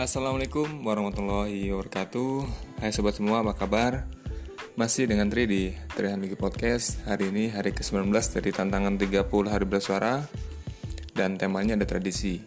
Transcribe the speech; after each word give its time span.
Assalamualaikum 0.00 0.80
warahmatullahi 0.80 1.68
wabarakatuh. 1.76 2.48
Hai 2.80 2.88
sobat 2.88 3.20
semua 3.20 3.44
apa 3.44 3.52
kabar? 3.52 4.08
Masih 4.72 5.04
dengan 5.04 5.28
Tri 5.28 5.44
di 5.44 5.76
Trihan 5.92 6.24
Ligi 6.24 6.40
Podcast. 6.40 7.04
Hari 7.04 7.28
ini 7.28 7.52
hari 7.52 7.76
ke-19 7.76 8.08
dari 8.08 8.48
tantangan 8.48 8.96
30 8.96 9.28
hari 9.52 9.68
bersuara 9.68 10.24
Dan 11.12 11.36
temanya 11.36 11.76
ada 11.76 11.84
tradisi. 11.84 12.40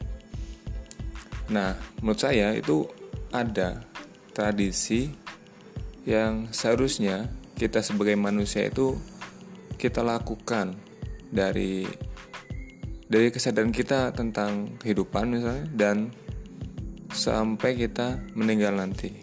Nah 1.54 1.78
menurut 2.02 2.18
saya 2.18 2.58
itu 2.58 2.90
ada 3.30 3.86
tradisi 4.34 5.14
Yang 6.10 6.58
seharusnya 6.58 7.30
kita 7.54 7.86
sebagai 7.86 8.18
manusia 8.18 8.66
itu 8.66 8.98
kita 9.78 10.02
lakukan 10.02 10.74
dari 11.30 11.86
dari 13.06 13.30
kesadaran 13.30 13.70
kita 13.70 14.10
tentang 14.10 14.82
kehidupan 14.82 15.30
misalnya 15.30 15.70
dan 15.70 16.23
sampai 17.14 17.78
kita 17.78 18.20
meninggal 18.34 18.74
nanti. 18.74 19.14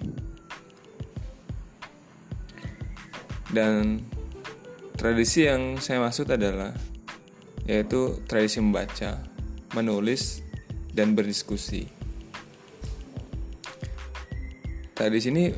Dan 3.51 3.99
tradisi 4.95 5.51
yang 5.51 5.83
saya 5.83 5.99
maksud 5.99 6.30
adalah 6.30 6.71
yaitu 7.66 8.23
tradisi 8.30 8.63
membaca, 8.63 9.19
menulis, 9.75 10.43
dan 10.95 11.19
berdiskusi. 11.19 11.91
Tradisi 14.95 15.29
ini 15.35 15.51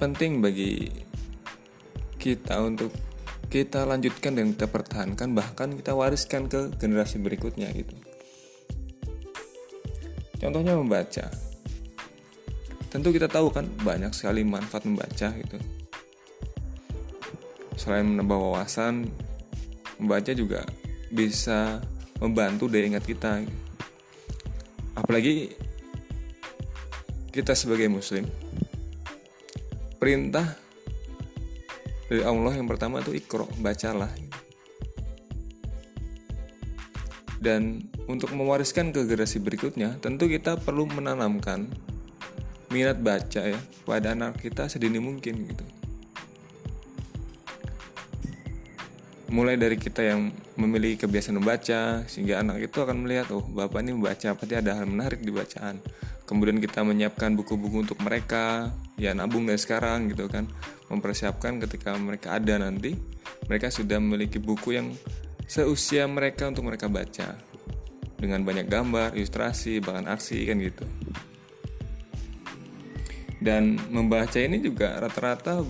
penting 0.00 0.40
bagi 0.40 0.88
kita 2.16 2.60
untuk 2.64 2.92
kita 3.46 3.86
lanjutkan 3.86 4.36
dan 4.36 4.52
kita 4.52 4.66
pertahankan 4.66 5.32
bahkan 5.32 5.72
kita 5.76 5.94
wariskan 5.94 6.50
ke 6.50 6.74
generasi 6.76 7.22
berikutnya 7.22 7.70
gitu. 7.72 7.94
Contohnya 10.36 10.76
membaca. 10.76 11.45
Tentu 12.96 13.12
kita 13.12 13.28
tahu 13.28 13.52
kan 13.52 13.68
banyak 13.84 14.08
sekali 14.16 14.40
manfaat 14.40 14.88
membaca 14.88 15.28
gitu. 15.36 15.60
Selain 17.76 18.08
menambah 18.08 18.40
wawasan, 18.40 19.04
membaca 20.00 20.32
juga 20.32 20.64
bisa 21.12 21.84
membantu 22.24 22.72
daya 22.72 22.88
ingat 22.88 23.04
kita. 23.04 23.44
Apalagi 24.96 25.52
kita 27.36 27.52
sebagai 27.52 27.92
muslim 27.92 28.24
perintah 30.00 30.56
dari 32.08 32.24
Allah 32.24 32.56
yang 32.56 32.64
pertama 32.64 33.04
itu 33.04 33.12
ikro 33.12 33.44
bacalah 33.60 34.08
dan 37.44 37.84
untuk 38.08 38.32
mewariskan 38.32 38.88
ke 38.88 39.04
generasi 39.04 39.44
berikutnya 39.44 40.00
tentu 40.00 40.32
kita 40.32 40.56
perlu 40.56 40.88
menanamkan 40.88 41.68
minat 42.76 43.00
baca 43.00 43.40
ya 43.40 43.56
pada 43.88 44.12
anak 44.12 44.36
kita 44.36 44.68
sedini 44.68 45.00
mungkin 45.00 45.48
gitu. 45.48 45.64
Mulai 49.32 49.56
dari 49.56 49.80
kita 49.80 50.04
yang 50.04 50.30
memiliki 50.60 51.08
kebiasaan 51.08 51.40
membaca 51.40 52.04
sehingga 52.04 52.44
anak 52.44 52.68
itu 52.68 52.78
akan 52.78 53.08
melihat 53.08 53.32
oh 53.32 53.42
bapak 53.42 53.80
ini 53.80 53.96
membaca 53.96 54.36
pasti 54.36 54.54
ada 54.54 54.76
hal 54.76 54.84
menarik 54.84 55.24
di 55.24 55.32
bacaan. 55.32 55.80
Kemudian 56.28 56.60
kita 56.60 56.84
menyiapkan 56.84 57.32
buku-buku 57.32 57.86
untuk 57.86 57.98
mereka 58.04 58.70
ya 59.00 59.16
nabung 59.16 59.48
dari 59.48 59.58
sekarang 59.58 60.12
gitu 60.12 60.28
kan. 60.28 60.44
Mempersiapkan 60.92 61.58
ketika 61.64 61.96
mereka 61.96 62.36
ada 62.36 62.60
nanti 62.60 62.94
mereka 63.48 63.72
sudah 63.72 63.98
memiliki 63.98 64.36
buku 64.36 64.76
yang 64.76 64.92
seusia 65.48 66.04
mereka 66.06 66.52
untuk 66.52 66.68
mereka 66.68 66.86
baca. 66.86 67.34
Dengan 68.16 68.42
banyak 68.46 68.66
gambar, 68.66 69.12
ilustrasi, 69.12 69.82
bahkan 69.84 70.08
aksi 70.08 70.44
kan 70.48 70.56
gitu. 70.60 70.86
Dan 73.36 73.76
membaca 73.92 74.40
ini 74.40 74.62
juga 74.62 74.96
rata-rata 74.96 75.60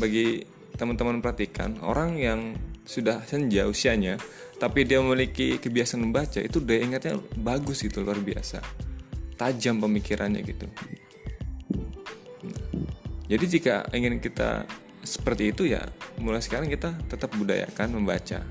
bagi 0.00 0.44
teman-teman 0.76 1.20
perhatikan 1.20 1.76
orang 1.84 2.16
yang 2.16 2.40
sudah 2.88 3.22
senja 3.28 3.68
usianya 3.68 4.16
tapi 4.56 4.88
dia 4.88 4.98
memiliki 4.98 5.60
kebiasaan 5.60 6.08
membaca 6.08 6.40
itu 6.40 6.58
daya 6.58 6.80
ingatnya 6.80 7.20
bagus 7.36 7.84
gitu 7.84 8.00
luar 8.00 8.16
biasa 8.16 8.64
tajam 9.36 9.76
pemikirannya 9.76 10.40
gitu 10.40 10.66
jadi 13.30 13.44
jika 13.46 13.86
ingin 13.94 14.18
kita 14.18 14.66
seperti 15.06 15.54
itu 15.54 15.70
ya 15.70 15.86
mulai 16.18 16.42
sekarang 16.42 16.66
kita 16.66 16.98
tetap 17.06 17.30
budayakan 17.38 18.02
membaca. 18.02 18.42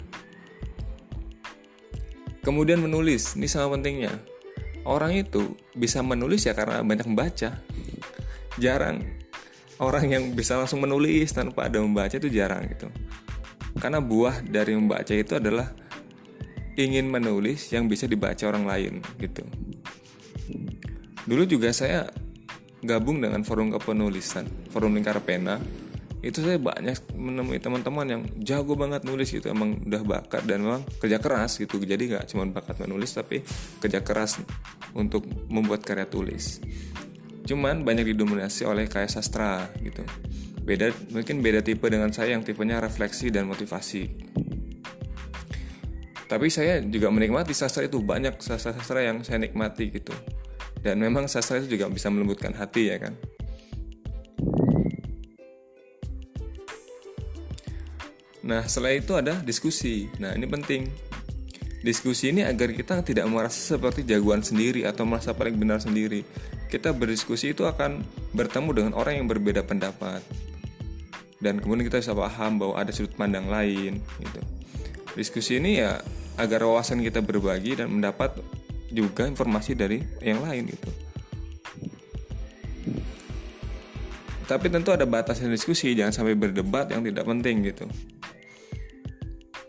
Kemudian 2.40 2.80
menulis, 2.80 3.36
ini 3.36 3.52
sama 3.52 3.76
pentingnya. 3.76 4.16
Orang 4.88 5.12
itu 5.14 5.60
bisa 5.76 6.00
menulis 6.00 6.48
ya 6.48 6.56
karena 6.56 6.80
banyak 6.82 7.06
membaca. 7.12 7.60
Jarang. 8.60 9.00
Orang 9.80 10.12
yang 10.12 10.36
bisa 10.36 10.60
langsung 10.60 10.84
menulis 10.84 11.32
tanpa 11.32 11.72
ada 11.72 11.80
membaca 11.80 12.12
itu 12.12 12.28
jarang 12.28 12.68
gitu. 12.68 12.92
Karena 13.80 14.04
buah 14.04 14.44
dari 14.44 14.76
membaca 14.76 15.16
itu 15.16 15.40
adalah 15.40 15.72
ingin 16.76 17.08
menulis 17.08 17.72
yang 17.72 17.88
bisa 17.88 18.04
dibaca 18.04 18.44
orang 18.52 18.68
lain 18.68 18.94
gitu. 19.24 19.48
Dulu 21.24 21.48
juga 21.48 21.72
saya 21.72 22.12
gabung 22.84 23.24
dengan 23.24 23.48
forum 23.48 23.72
kepenulisan, 23.72 24.44
forum 24.68 25.00
lingkar 25.00 25.24
pena, 25.24 25.56
itu 26.20 26.44
saya 26.44 26.60
banyak 26.60 27.16
menemui 27.16 27.64
teman-teman 27.64 28.08
yang 28.08 28.22
jago 28.44 28.76
banget 28.76 29.08
nulis 29.08 29.32
gitu. 29.32 29.48
Emang 29.48 29.80
udah 29.88 30.04
bakat 30.04 30.44
dan 30.44 30.60
memang 30.60 30.84
kerja 31.00 31.24
keras 31.24 31.56
gitu. 31.56 31.80
Jadi 31.80 32.12
nggak 32.12 32.36
cuma 32.36 32.44
bakat 32.52 32.84
menulis 32.84 33.16
tapi 33.16 33.48
kerja 33.80 34.04
keras 34.04 34.44
untuk 34.92 35.24
membuat 35.48 35.88
karya 35.88 36.04
tulis 36.04 36.60
cuman 37.50 37.82
banyak 37.82 38.14
didominasi 38.14 38.70
oleh 38.70 38.86
kayak 38.86 39.10
sastra 39.10 39.66
gitu. 39.82 40.06
Beda 40.62 40.94
mungkin 41.10 41.42
beda 41.42 41.66
tipe 41.66 41.90
dengan 41.90 42.14
saya 42.14 42.38
yang 42.38 42.46
tipenya 42.46 42.78
refleksi 42.78 43.34
dan 43.34 43.50
motivasi. 43.50 44.06
Tapi 46.30 46.46
saya 46.54 46.78
juga 46.86 47.10
menikmati 47.10 47.58
sastra 47.58 47.90
itu 47.90 48.06
banyak 48.06 48.38
sastra-sastra 48.38 49.02
yang 49.02 49.26
saya 49.26 49.42
nikmati 49.42 49.90
gitu. 49.90 50.14
Dan 50.78 51.02
memang 51.02 51.26
sastra 51.26 51.58
itu 51.58 51.74
juga 51.74 51.90
bisa 51.90 52.14
melembutkan 52.14 52.54
hati 52.54 52.94
ya 52.94 53.02
kan? 53.02 53.18
Nah 58.46 58.62
setelah 58.70 58.94
itu 58.94 59.18
ada 59.18 59.42
diskusi. 59.42 60.06
Nah 60.22 60.38
ini 60.38 60.46
penting 60.46 60.86
Diskusi 61.80 62.36
ini 62.36 62.44
agar 62.44 62.76
kita 62.76 63.00
tidak 63.08 63.24
merasa 63.32 63.56
seperti 63.56 64.04
jagoan 64.04 64.44
sendiri 64.44 64.84
atau 64.84 65.08
merasa 65.08 65.32
paling 65.32 65.56
benar 65.56 65.80
sendiri. 65.80 66.28
Kita 66.68 66.92
berdiskusi 66.92 67.56
itu 67.56 67.64
akan 67.64 68.04
bertemu 68.36 68.70
dengan 68.76 68.92
orang 69.00 69.24
yang 69.24 69.28
berbeda 69.32 69.64
pendapat. 69.64 70.20
Dan 71.40 71.64
kemudian 71.64 71.88
kita 71.88 72.04
bisa 72.04 72.12
paham 72.12 72.60
bahwa 72.60 72.76
ada 72.76 72.92
sudut 72.92 73.16
pandang 73.16 73.48
lain 73.48 74.04
gitu. 74.20 74.42
Diskusi 75.16 75.56
ini 75.56 75.80
ya 75.80 76.04
agar 76.36 76.68
wawasan 76.68 77.00
kita 77.00 77.24
berbagi 77.24 77.80
dan 77.80 77.96
mendapat 77.96 78.36
juga 78.92 79.24
informasi 79.24 79.72
dari 79.72 80.04
yang 80.20 80.44
lain 80.44 80.68
itu. 80.68 80.92
Tapi 84.50 84.66
tentu 84.68 84.90
ada 84.90 85.06
batasnya 85.06 85.46
diskusi, 85.46 85.94
jangan 85.94 86.12
sampai 86.12 86.34
berdebat 86.34 86.90
yang 86.90 87.06
tidak 87.06 87.24
penting 87.24 87.70
gitu. 87.70 87.86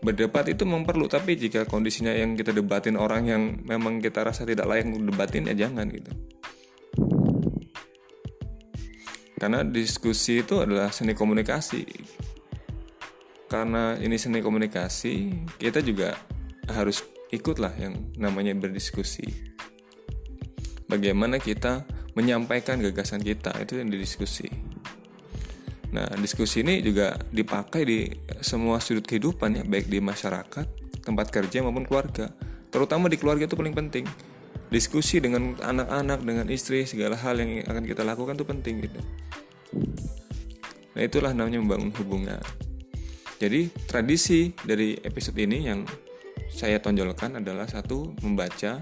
Berdebat 0.01 0.49
itu 0.49 0.65
memang 0.65 0.81
tapi 1.05 1.37
jika 1.37 1.69
kondisinya 1.69 2.09
yang 2.09 2.33
kita 2.33 2.49
debatin 2.49 2.97
orang 2.97 3.23
yang 3.29 3.41
memang 3.61 4.01
kita 4.01 4.25
rasa 4.25 4.49
tidak 4.49 4.65
layak 4.65 4.89
untuk 4.89 5.13
debatin 5.13 5.45
ya 5.45 5.69
jangan 5.69 5.85
gitu. 5.93 6.09
Karena 9.37 9.61
diskusi 9.65 10.41
itu 10.41 10.61
adalah 10.61 10.93
seni 10.93 11.13
komunikasi. 11.17 11.85
Karena 13.49 13.97
ini 13.97 14.17
seni 14.17 14.37
komunikasi, 14.37 15.33
kita 15.57 15.81
juga 15.81 16.13
harus 16.69 17.01
ikutlah 17.33 17.73
yang 17.77 18.13
namanya 18.21 18.53
berdiskusi. 18.53 19.25
Bagaimana 20.85 21.41
kita 21.41 21.85
menyampaikan 22.13 22.77
gagasan 22.85 23.25
kita 23.25 23.53
itu 23.61 23.81
yang 23.81 23.89
didiskusi. 23.89 24.70
Nah, 25.91 26.07
diskusi 26.23 26.63
ini 26.63 26.79
juga 26.79 27.19
dipakai 27.35 27.81
di 27.83 28.07
semua 28.39 28.79
sudut 28.79 29.03
kehidupan 29.03 29.59
ya, 29.59 29.63
baik 29.67 29.91
di 29.91 29.99
masyarakat, 29.99 30.65
tempat 31.03 31.27
kerja 31.27 31.59
maupun 31.59 31.83
keluarga. 31.83 32.31
Terutama 32.71 33.11
di 33.11 33.19
keluarga 33.19 33.43
itu 33.43 33.59
paling 33.59 33.75
penting. 33.75 34.07
Diskusi 34.71 35.19
dengan 35.19 35.59
anak-anak, 35.59 36.23
dengan 36.23 36.47
istri, 36.47 36.87
segala 36.87 37.19
hal 37.19 37.43
yang 37.43 37.67
akan 37.67 37.83
kita 37.83 38.07
lakukan 38.07 38.39
itu 38.39 38.47
penting 38.47 38.75
gitu. 38.87 38.99
Nah, 40.95 41.03
itulah 41.03 41.35
namanya 41.35 41.59
membangun 41.59 41.91
hubungan. 41.99 42.39
Jadi, 43.35 43.67
tradisi 43.83 44.55
dari 44.63 44.95
episode 45.03 45.35
ini 45.43 45.67
yang 45.67 45.83
saya 46.47 46.79
tonjolkan 46.79 47.43
adalah 47.43 47.67
satu 47.67 48.15
membaca, 48.23 48.79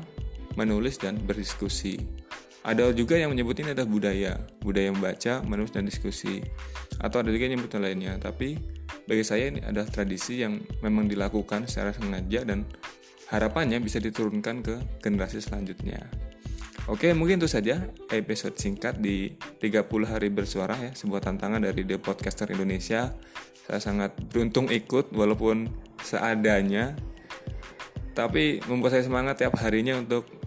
menulis 0.53 1.01
dan 1.01 1.17
berdiskusi. 1.17 2.18
Ada 2.59 2.91
juga 2.91 3.15
yang 3.15 3.31
menyebut 3.31 3.55
ini 3.63 3.71
adalah 3.71 3.87
budaya, 3.87 4.33
budaya 4.59 4.91
membaca, 4.91 5.39
menulis 5.47 5.71
dan 5.71 5.87
diskusi. 5.87 6.43
Atau 6.99 7.23
ada 7.23 7.31
juga 7.31 7.47
yang 7.47 7.55
menyebut 7.55 7.79
lainnya, 7.79 8.19
tapi 8.19 8.59
bagi 9.07 9.23
saya 9.23 9.47
ini 9.47 9.63
adalah 9.63 9.87
tradisi 9.87 10.43
yang 10.43 10.59
memang 10.83 11.07
dilakukan 11.07 11.65
secara 11.71 11.95
sengaja 11.95 12.43
dan 12.43 12.67
harapannya 13.31 13.79
bisa 13.79 14.03
diturunkan 14.03 14.59
ke 14.59 14.75
generasi 14.99 15.39
selanjutnya. 15.39 16.03
Oke, 16.89 17.13
mungkin 17.13 17.37
itu 17.37 17.45
saja 17.45 17.85
episode 18.09 18.57
singkat 18.57 18.97
di 18.97 19.37
30 19.61 19.85
hari 20.09 20.33
bersuara 20.33 20.73
ya, 20.73 20.89
sebuah 20.89 21.21
tantangan 21.21 21.61
dari 21.61 21.85
The 21.85 22.01
Podcaster 22.01 22.49
Indonesia. 22.49 23.13
Saya 23.69 23.77
sangat 23.77 24.17
beruntung 24.33 24.73
ikut 24.73 25.13
walaupun 25.13 25.69
seadanya. 26.01 26.97
Tapi 28.17 28.65
membuat 28.65 28.97
saya 28.97 29.05
semangat 29.05 29.37
tiap 29.37 29.61
harinya 29.61 30.01
untuk 30.01 30.38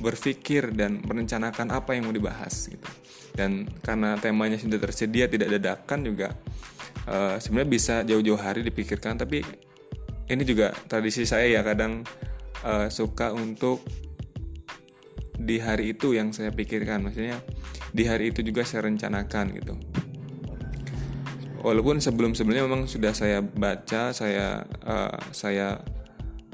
berpikir 0.00 0.72
dan 0.76 1.00
merencanakan 1.04 1.72
apa 1.72 1.96
yang 1.96 2.08
mau 2.08 2.14
dibahas 2.14 2.68
gitu. 2.68 2.88
Dan 3.36 3.68
karena 3.84 4.16
temanya 4.16 4.56
sudah 4.56 4.80
tersedia 4.80 5.28
tidak 5.28 5.52
dadakan 5.60 6.00
juga 6.04 6.32
uh, 7.08 7.36
sebenarnya 7.36 7.70
bisa 7.70 7.94
jauh-jauh 8.02 8.40
hari 8.40 8.64
dipikirkan 8.64 9.20
tapi 9.20 9.44
ini 10.26 10.42
juga 10.42 10.74
tradisi 10.90 11.22
saya 11.22 11.46
ya 11.46 11.62
kadang 11.62 12.02
uh, 12.66 12.90
suka 12.90 13.30
untuk 13.30 13.86
di 15.36 15.60
hari 15.60 15.94
itu 15.94 16.16
yang 16.16 16.32
saya 16.32 16.50
pikirkan. 16.50 17.06
Maksudnya 17.06 17.38
di 17.92 18.04
hari 18.08 18.34
itu 18.34 18.42
juga 18.42 18.66
saya 18.66 18.88
rencanakan 18.88 19.44
gitu. 19.54 19.74
Walaupun 21.62 21.98
sebelum 21.98 22.34
sebelumnya 22.34 22.66
memang 22.66 22.86
sudah 22.86 23.10
saya 23.14 23.42
baca 23.42 24.14
saya 24.14 24.66
uh, 24.86 25.18
saya 25.30 25.82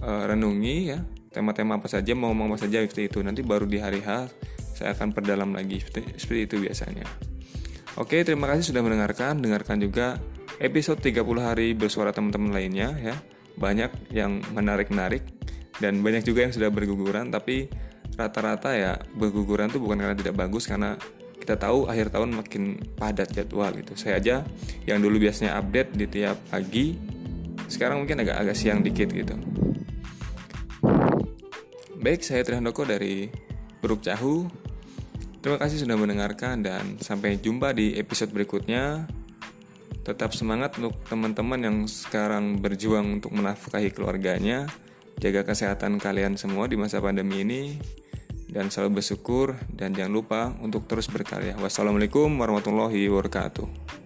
uh, 0.04 0.24
renungi 0.28 0.76
ya 0.88 1.00
tema-tema 1.32 1.80
apa 1.80 1.88
saja 1.88 2.12
mau 2.12 2.30
ngomong 2.30 2.54
apa 2.54 2.68
saja 2.68 2.84
seperti 2.84 3.08
itu 3.08 3.18
nanti 3.24 3.40
baru 3.40 3.64
di 3.64 3.80
hari 3.80 4.04
H 4.04 4.28
saya 4.72 4.92
akan 4.96 5.12
perdalam 5.12 5.52
lagi 5.52 5.80
seperti, 5.80 6.44
itu 6.44 6.56
biasanya 6.60 7.08
oke 7.96 8.16
terima 8.22 8.46
kasih 8.52 8.72
sudah 8.72 8.82
mendengarkan 8.84 9.40
dengarkan 9.40 9.80
juga 9.80 10.20
episode 10.60 11.00
30 11.00 11.24
hari 11.40 11.72
bersuara 11.72 12.12
teman-teman 12.12 12.52
lainnya 12.52 12.94
ya 13.00 13.16
banyak 13.56 14.12
yang 14.12 14.44
menarik-menarik 14.52 15.24
dan 15.80 16.04
banyak 16.04 16.24
juga 16.24 16.48
yang 16.48 16.54
sudah 16.54 16.68
berguguran 16.68 17.32
tapi 17.32 17.68
rata-rata 18.16 18.76
ya 18.76 18.92
berguguran 19.16 19.72
tuh 19.72 19.80
bukan 19.80 19.96
karena 19.96 20.16
tidak 20.16 20.36
bagus 20.36 20.68
karena 20.68 20.96
kita 21.42 21.58
tahu 21.58 21.90
akhir 21.90 22.14
tahun 22.14 22.38
makin 22.38 22.78
padat 22.94 23.34
jadwal 23.34 23.74
gitu. 23.74 23.98
Saya 23.98 24.22
aja 24.22 24.46
yang 24.86 25.02
dulu 25.02 25.18
biasanya 25.18 25.58
update 25.58 25.90
di 25.98 26.06
tiap 26.06 26.38
pagi, 26.46 26.94
sekarang 27.66 28.06
mungkin 28.06 28.22
agak 28.22 28.46
agak 28.46 28.54
siang 28.54 28.78
dikit 28.86 29.10
gitu. 29.10 29.34
Baik, 32.02 32.26
saya 32.26 32.42
Trihandoko 32.42 32.82
dari 32.82 33.30
Buruk 33.78 34.02
Cahu. 34.02 34.50
Terima 35.38 35.54
kasih 35.54 35.86
sudah 35.86 35.94
mendengarkan 35.94 36.58
dan 36.58 36.98
sampai 36.98 37.38
jumpa 37.38 37.70
di 37.70 37.94
episode 37.94 38.34
berikutnya. 38.34 39.06
Tetap 40.02 40.34
semangat 40.34 40.74
untuk 40.82 40.98
teman-teman 41.06 41.62
yang 41.62 41.76
sekarang 41.86 42.58
berjuang 42.58 43.22
untuk 43.22 43.30
menafkahi 43.30 43.94
keluarganya. 43.94 44.66
Jaga 45.22 45.46
kesehatan 45.46 46.02
kalian 46.02 46.34
semua 46.34 46.66
di 46.66 46.74
masa 46.74 46.98
pandemi 46.98 47.46
ini 47.46 47.78
dan 48.50 48.66
selalu 48.66 48.98
bersyukur 48.98 49.54
dan 49.70 49.94
jangan 49.94 50.10
lupa 50.10 50.40
untuk 50.58 50.90
terus 50.90 51.06
berkarya. 51.06 51.54
Wassalamualaikum 51.54 52.34
warahmatullahi 52.34 53.06
wabarakatuh. 53.14 54.01